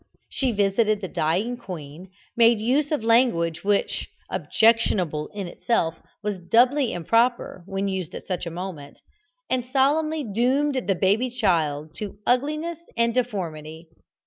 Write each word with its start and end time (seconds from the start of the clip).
She 0.29 0.51
visited 0.51 0.99
the 0.99 1.07
dying 1.07 1.57
queen, 1.57 2.09
made 2.35 2.57
use 2.57 2.91
of 2.91 3.03
language 3.03 3.63
which, 3.63 4.09
always 4.31 4.45
objectionable 4.47 5.27
in 5.27 5.45
itself, 5.45 6.01
was 6.23 6.39
doubly 6.49 6.91
improper, 6.91 7.61
when 7.67 7.87
used 7.87 8.15
at 8.15 8.25
such 8.25 8.47
a 8.47 8.49
moment, 8.49 8.97
and 9.47 9.63
solemnly 9.63 10.23
doomed 10.23 10.87
the 10.87 10.95
baby 10.95 11.29
child 11.29 11.93
to 11.97 12.17
ugliness 12.25 12.79
and 12.97 13.13
deformity. 13.13 13.89